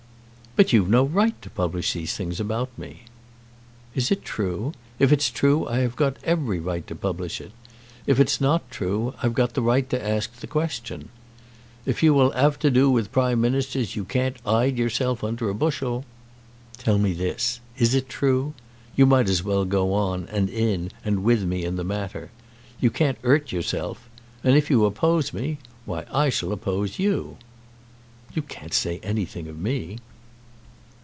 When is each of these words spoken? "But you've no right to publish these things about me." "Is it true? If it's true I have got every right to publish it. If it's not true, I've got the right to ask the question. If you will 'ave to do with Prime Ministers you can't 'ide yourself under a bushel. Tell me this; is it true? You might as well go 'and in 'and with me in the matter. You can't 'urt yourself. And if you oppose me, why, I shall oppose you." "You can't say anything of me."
"But 0.53 0.73
you've 0.73 0.89
no 0.89 1.05
right 1.05 1.41
to 1.43 1.49
publish 1.49 1.93
these 1.93 2.13
things 2.17 2.37
about 2.41 2.77
me." 2.77 3.03
"Is 3.95 4.11
it 4.11 4.25
true? 4.25 4.73
If 4.99 5.09
it's 5.13 5.29
true 5.29 5.65
I 5.65 5.77
have 5.77 5.95
got 5.95 6.17
every 6.25 6.59
right 6.59 6.85
to 6.87 6.93
publish 6.93 7.39
it. 7.39 7.53
If 8.05 8.19
it's 8.19 8.41
not 8.41 8.69
true, 8.69 9.13
I've 9.23 9.33
got 9.33 9.53
the 9.53 9.61
right 9.61 9.89
to 9.89 10.05
ask 10.05 10.35
the 10.41 10.47
question. 10.47 11.07
If 11.85 12.03
you 12.03 12.13
will 12.13 12.33
'ave 12.35 12.57
to 12.57 12.69
do 12.69 12.89
with 12.91 13.13
Prime 13.13 13.39
Ministers 13.39 13.95
you 13.95 14.03
can't 14.03 14.35
'ide 14.45 14.77
yourself 14.77 15.23
under 15.23 15.47
a 15.49 15.53
bushel. 15.55 16.03
Tell 16.77 16.97
me 16.97 17.13
this; 17.13 17.61
is 17.77 17.95
it 17.95 18.09
true? 18.09 18.53
You 18.93 19.05
might 19.05 19.29
as 19.29 19.45
well 19.45 19.63
go 19.63 20.11
'and 20.11 20.49
in 20.49 20.91
'and 21.05 21.23
with 21.23 21.43
me 21.43 21.63
in 21.63 21.77
the 21.77 21.85
matter. 21.85 22.29
You 22.81 22.91
can't 22.91 23.17
'urt 23.23 23.53
yourself. 23.53 24.09
And 24.43 24.57
if 24.57 24.69
you 24.69 24.83
oppose 24.83 25.31
me, 25.31 25.59
why, 25.85 26.05
I 26.11 26.27
shall 26.27 26.51
oppose 26.51 26.99
you." 26.99 27.37
"You 28.33 28.41
can't 28.41 28.73
say 28.73 28.99
anything 29.01 29.47
of 29.47 29.57
me." 29.57 29.97